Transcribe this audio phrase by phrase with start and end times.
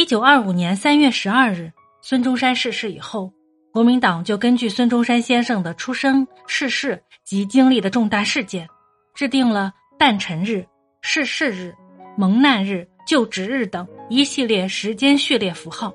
[0.00, 3.30] 一九二五年三月十二日，孙中山逝世以后，
[3.70, 8.66] 国民党就根据孙中山先生的出生、逝世及经历的重大事件，
[9.14, 10.64] 制定了诞辰日、
[11.02, 11.74] 逝世日、
[12.16, 15.92] 蒙难日、就职日等一系列时间序列符号，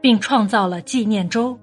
[0.00, 1.54] 并创造了纪念周，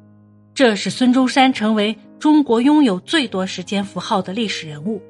[0.54, 5.02] 这使孙中山成为中国拥有最多时间符号的历史人物。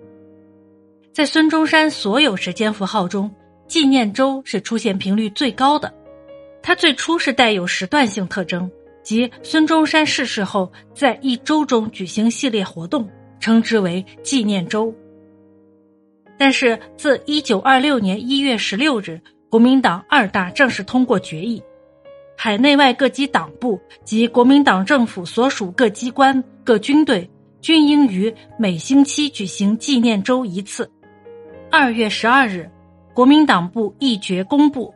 [1.11, 3.29] 在孙中山所有时间符号中，
[3.67, 5.93] 纪念周是出现频率最高的。
[6.63, 8.69] 它最初是带有时段性特征，
[9.03, 14.93] 即孙中山逝世后，在一周中举行系列活动，称之为纪念周。
[16.37, 21.61] 但是，自一九二六年一月十六日，国民党二大正式通过决议，
[22.37, 30.91] 海内外各级党部及国民党政府所属各机关、各军队均应于每星期举行纪念周一次。
[31.71, 32.69] 二月十二日，
[33.13, 34.93] 国民党部一决公布。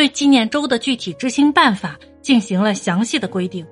[0.00, 3.66] 对纪念周的具体执行办法进行了详细的规定，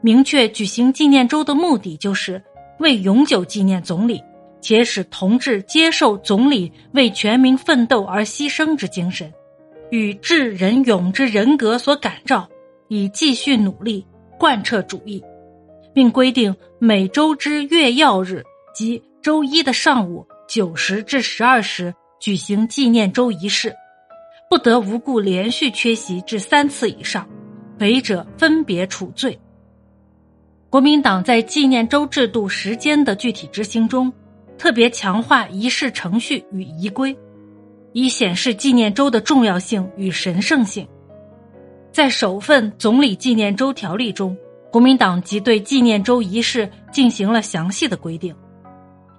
[0.00, 2.42] 明确举行纪念周的目的就是
[2.80, 4.20] 为永久纪念总理，
[4.60, 9.32] 且使同志接受总理为全民奋斗而牺牲之精神，
[9.92, 12.48] 与智仁勇之人格所感召，
[12.88, 14.04] 以继续努力
[14.40, 15.22] 贯彻主义，
[15.94, 18.42] 并规定每周之月曜日
[18.74, 23.72] 及周一的上午九时至十二时举行纪念周仪式。
[24.50, 27.24] 不得无故连续缺席至三次以上，
[27.78, 29.38] 违者分别处罪。
[30.68, 34.12] 国民党在纪念周制度时间的具体执行中，
[34.58, 37.16] 特别强化仪式程序与仪规，
[37.92, 40.84] 以显示纪念周的重要性与神圣性。
[41.92, 44.36] 在首份总理纪念周条例中，
[44.72, 48.34] 国民党即对纪念周仪式进行了详细的规定：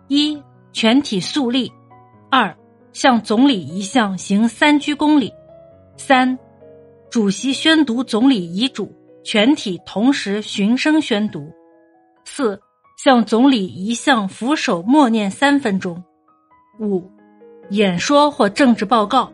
[0.09, 0.37] 一、
[0.73, 1.71] 全体肃立；
[2.29, 2.53] 二。
[2.93, 5.33] 向总理遗像行三鞠躬礼，
[5.97, 6.37] 三，
[7.09, 11.51] 主席宣读总理遗嘱，全体同时循声宣读。
[12.25, 12.59] 四，
[12.97, 16.03] 向总理遗像俯首默念三分钟。
[16.79, 17.09] 五，
[17.69, 19.31] 演说或政治报告。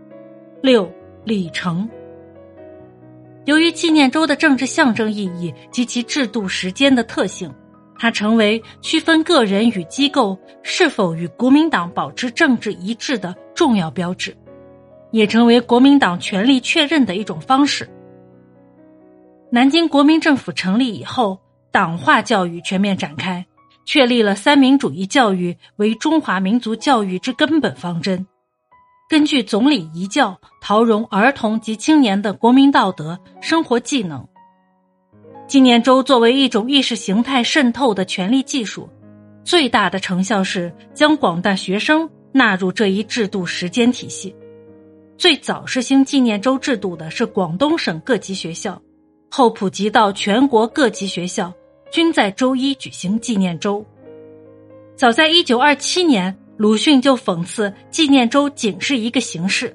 [0.62, 0.90] 六，
[1.24, 1.90] 礼成。
[3.46, 7.54] 由于纪念周的政治象征意义及其制度时间的特性。
[8.00, 14.38] 它成为区分个人与机构是否与国民党保持政治一致的重要标志，
[15.12, 17.90] 也成为国民党权力确认的一种方式。
[19.50, 21.40] 南京国民政府成立以后，
[21.72, 23.46] 党化教育全面展开，
[23.86, 28.28] 确立了三民主义教育为中华民族教育之根本方针。
[29.10, 34.28] 根据总理遗教，陶融儿童及青年的国民道德、生活技能。
[35.48, 38.90] 纪念周作为一种意识形态渗透的权力技术，
[39.46, 44.36] 最大的成效是将广大学生纳入这一制度时间体系。
[45.18, 48.80] 最早实行纪念周制度的是广东省各级学校，
[49.32, 51.52] 后普及到全国各级学校，
[51.92, 53.84] 均在周一举行纪念周。
[54.98, 59.74] 早在一九二七年，鲁迅就讽刺纪念周仅是一个形式，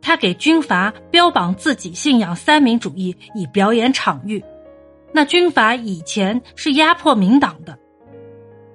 [0.00, 4.40] 他给军阀标榜自己信仰三民主义，以表演场域。
[5.16, 7.78] 那军阀以前是压迫民党的，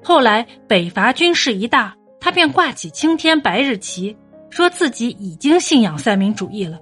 [0.01, 4.15] 后来北伐军事一大，他便挂起青天白日旗，
[4.49, 6.79] 说自己已经信仰三民主义了，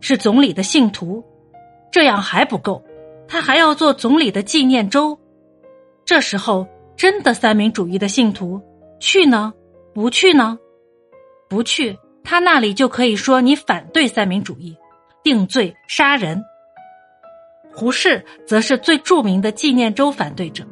[0.00, 1.24] 是总理的信徒。
[1.90, 2.84] 这样还不够，
[3.26, 5.18] 他还要做总理的纪念周。
[6.04, 8.60] 这时候，真的三民主义的信徒
[9.00, 9.54] 去呢？
[9.94, 10.58] 不去呢？
[11.48, 14.76] 不去，他那里就可以说你反对三民主义，
[15.24, 16.44] 定罪杀人。
[17.78, 20.64] 胡适则是最著名的纪念周反对者，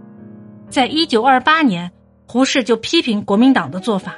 [0.68, 1.88] 在一九二八年，
[2.26, 4.16] 胡适就批评国民党的做法：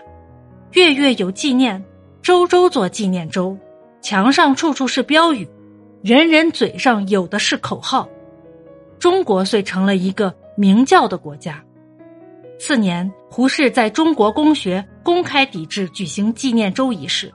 [0.73, 1.85] 月月有纪念，
[2.23, 3.55] 周周做纪念周，
[4.01, 5.47] 墙上处处是标语，
[6.03, 8.09] 人人嘴上有的是口号。
[8.99, 11.63] 中国遂成了一个明教的国家。
[12.59, 17.31] 次年，胡适在中国公学公开抵制举行纪念周仪式，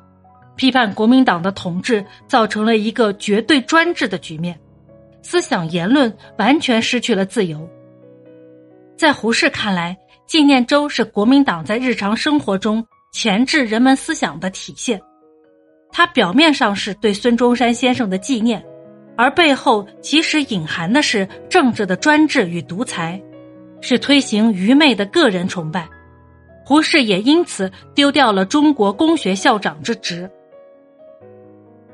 [0.56, 4.60] 批判国民党的统治造成了一个绝对专制的局面。
[5.24, 7.68] 思想言论完全失去了自由。
[8.96, 9.98] 在胡适看来，
[10.28, 15.02] 纪念周是国民党在日常生活中钳制人们思想的体现。
[15.92, 18.64] 它表面上是对孙中山先生的纪念，
[19.16, 23.22] 而背后其实隐含的是政治的专制与独裁，
[23.82, 25.88] 是推行愚昧的个人崇拜。
[26.66, 30.30] 胡适也因此丢掉了中国公学校长之职。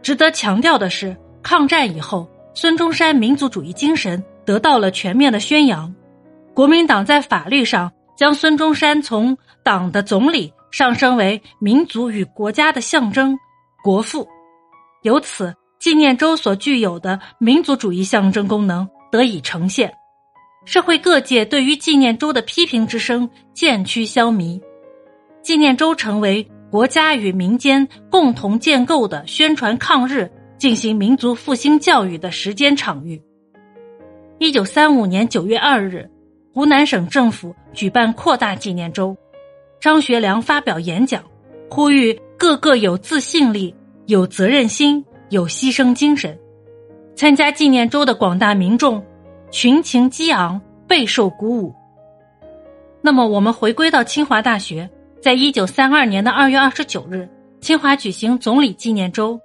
[0.02, 2.30] 值得强调的是，抗战以后。
[2.62, 5.96] 孙中山民族主义精神得到了全面的宣扬，
[6.54, 13.40] 国民党在法律上将孙中山从党的总理上升为民族与国家的象征、
[13.82, 14.28] 国父，
[15.04, 19.90] 由此纪念周所具有的民族主义象征功能得以呈现，
[20.66, 24.62] 社会各界对于纪念周的批评之声渐趋消弭，
[25.42, 30.30] 纪念周成为国家与民间共同建构的宣传抗日、
[30.60, 33.20] 进行民族复兴教育的时间场域。
[34.38, 36.08] 一九三五年九月二日，
[36.54, 39.18] 湖南省政府举办扩大纪念周，
[39.80, 41.24] 张学良发表演讲，
[41.72, 43.74] 呼吁个个有自信力、
[44.06, 45.04] 有责任心。
[45.30, 46.36] 有牺牲精神，
[47.16, 49.06] 参加纪念周的广大民众
[49.52, 51.72] 群情激昂，备受鼓舞。
[53.00, 54.90] 那么，我们回归到清华大学，
[55.22, 57.30] 在一九三二年的二月二十九日，
[57.62, 59.40] 清华举行总理纪念周，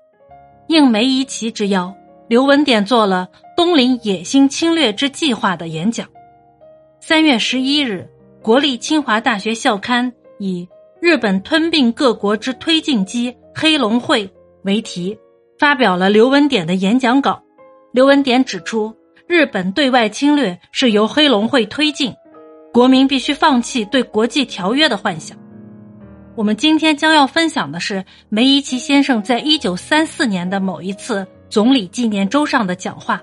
[0.68, 1.94] 应梅贻琦之邀，
[2.28, 6.08] 刘文典做了《东林野心侵略之计划》的演讲。
[7.00, 8.08] 三月十一日，
[8.42, 10.68] 国立清华大学校刊以
[11.00, 14.30] “日本吞并各国之推进机黑龙会”
[14.64, 15.16] 为题。
[15.56, 17.40] 发表了刘文典的演讲稿。
[17.92, 18.92] 刘文典指出，
[19.28, 22.12] 日本对外侵略是由黑龙会推进，
[22.72, 25.38] 国民必须放弃对国际条约的幻想。
[26.36, 33.22] 我们今天将要分享的是梅贻琦先生在一九三四年的某一次总理纪念周上的讲话。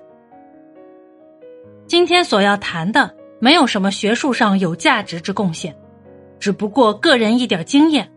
[1.88, 5.75] 今天所要谈的没有什么学术上有价值之贡献，
[6.40, 8.10] 只不过个人一点经验。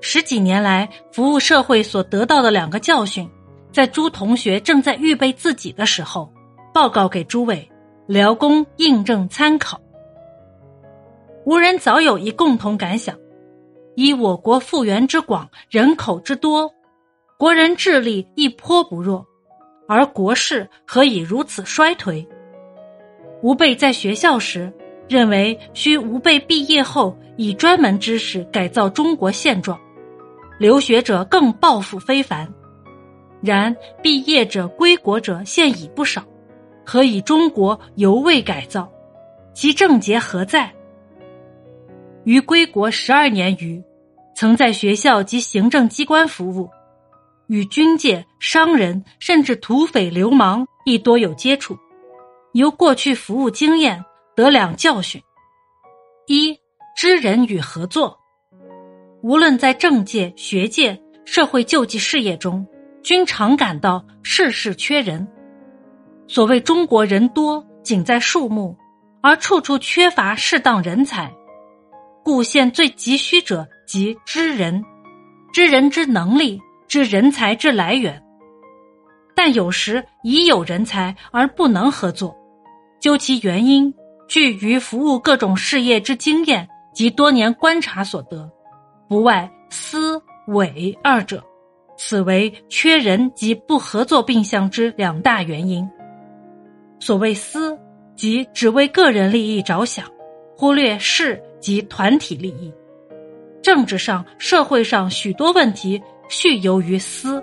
[0.00, 3.28] 十几年来服务社会所得到的两个教训，
[3.70, 6.32] 在诸同学正在预备自己的时候，
[6.72, 7.70] 报告给诸位，
[8.06, 9.78] 聊供印证参考。
[11.44, 13.14] 无人早有一共同感想：
[14.00, 16.72] 以我国复原之广，人口之多，
[17.36, 19.26] 国人智力亦颇不弱，
[19.88, 22.24] 而国势何以如此衰颓？
[23.42, 24.72] 吾辈在学校时，
[25.08, 29.76] 认为需吾辈毕业后以专门知识改造中国现状。
[30.60, 32.48] 留学者更抱负非凡，
[33.42, 36.22] 然毕业者归国者现已不少，
[36.86, 38.88] 何以中国犹未改造？
[39.54, 40.72] 其症结何在？
[42.22, 43.82] 于归国十二年余，
[44.38, 46.70] 曾在学校及行政机关服务，
[47.48, 51.76] 与军界、商人甚至土匪、流氓亦多有接触。
[52.52, 54.04] 由过去服务经验
[54.36, 55.20] 得两教训：
[56.28, 56.56] 一
[56.96, 58.16] 知人与合作。
[59.24, 62.64] 无论在政界、学界、社会救济事业中，
[63.02, 65.26] 均常感到事事缺人。
[66.28, 68.78] 所谓中国人多，仅在数目，
[69.20, 71.28] 而处处缺乏适当人才，
[72.28, 74.84] 故现最急需者即知人，
[75.50, 78.22] 知人之能力，知人才之来源。
[79.34, 82.36] 但有时已有人才而不能合作，
[83.00, 83.94] 究其原因，
[84.28, 88.46] 据于服务各种事业之经验及多年观察所得。
[89.08, 91.42] 不外私伪二者，
[91.96, 95.88] 此为缺人及不合作并项之两大原因。
[97.00, 97.74] 所谓私，
[98.16, 100.04] 即只为个人利益着想，
[100.58, 102.72] 忽略事及团体利益。
[103.62, 107.42] 政治上、社会上许多问题，蓄由于私，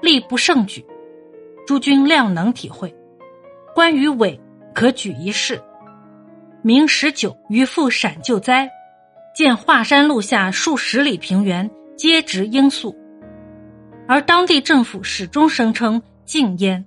[0.00, 0.84] 力不胜举。
[1.66, 2.94] 诸君量能体会。
[3.74, 4.38] 关于伪，
[4.74, 5.60] 可举一事：
[6.60, 8.70] 明十九于赴陕救灾。
[9.34, 12.94] 见华山路下数十里平原皆植罂粟，
[14.06, 16.84] 而当地政府始终声称禁烟，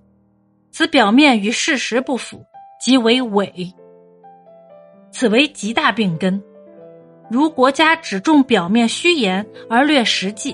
[0.72, 2.46] 此表面与事实不符，
[2.80, 3.74] 即为伪。
[5.16, 6.44] 此为极大病根。
[7.32, 10.54] 如国家只重表面虚言而略实际，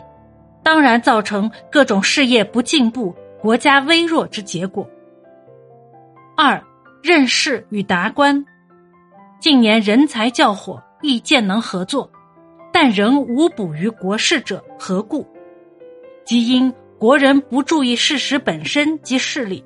[0.62, 4.88] 当然造成各种事业不进步、国家微弱之结果。
[6.38, 6.64] 二
[7.02, 8.46] 任事与达官，
[9.40, 10.80] 近年人才较火。
[11.02, 12.08] 亦见能合作，
[12.72, 15.26] 但仍无补于国事者何故？
[16.24, 19.66] 即因国人不注意事实本身及事理，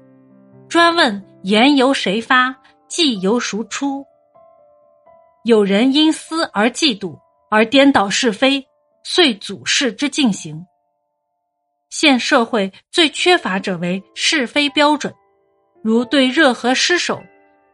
[0.69, 2.55] 专问言由谁发，
[2.87, 4.05] 计由孰出。
[5.45, 7.19] 有人因私而嫉妒，
[7.51, 8.65] 而颠倒是非，
[9.03, 10.65] 遂阻事之进行。
[11.91, 15.13] 现社会最缺乏者为是非标准，
[15.83, 17.21] 如对热河失守，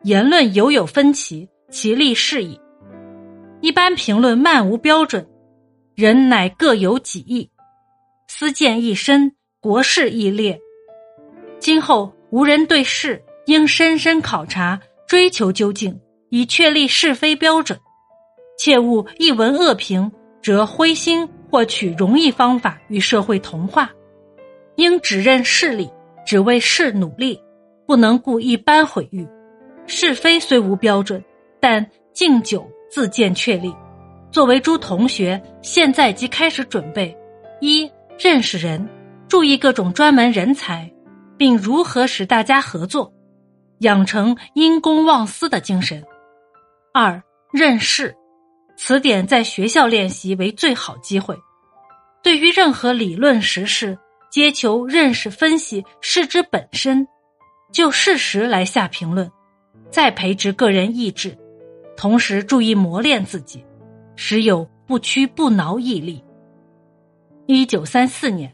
[0.03, 2.59] 言论犹有分歧，其利是矣。
[3.61, 5.25] 一般评论漫无标准，
[5.95, 7.49] 人乃各有己意，
[8.27, 10.59] 私见亦深，国事亦烈。
[11.57, 15.97] 今后无人对事，应深深考察，追求究竟，
[16.31, 17.79] 以确立是非标准。
[18.57, 20.11] 切勿一闻恶评，
[20.41, 23.91] 则灰心或取容易方法与社会同化。
[24.77, 25.87] 应只认事理，
[26.25, 27.39] 只为事努力，
[27.85, 29.27] 不能顾一般毁誉。
[29.85, 31.23] 是非虽无标准，
[31.59, 32.67] 但敬酒。
[32.91, 33.73] 自见确立。
[34.33, 37.17] 作为诸同学，现在即开始准备：
[37.61, 38.85] 一、认识人，
[39.29, 40.91] 注意各种专门人才，
[41.37, 43.13] 并如何使大家合作，
[43.79, 46.03] 养成因公忘私的精神。
[46.93, 48.13] 二认识，
[48.75, 51.37] 词典在学校练习为最好机会。
[52.21, 53.97] 对于任何理论实事，
[54.29, 57.07] 皆求认识分析事之本身，
[57.71, 59.31] 就事实来下评论，
[59.89, 61.37] 再培植个人意志，
[61.95, 63.65] 同时注意磨练自己，
[64.17, 66.21] 时有不屈不挠毅力。
[67.47, 68.53] 一九三四年。